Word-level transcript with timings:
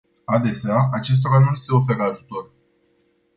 Adesea, 0.35 0.89
acestora 0.93 1.39
nu 1.39 1.49
li 1.51 1.57
se 1.57 1.71
oferă 1.73 2.01
ajutor. 2.03 2.51